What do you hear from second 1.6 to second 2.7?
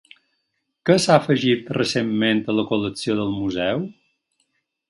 recentment a la